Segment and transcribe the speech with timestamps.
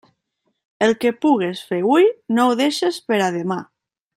[0.85, 2.09] El que pugues fer hui
[2.39, 3.61] no ho deixes per a demà.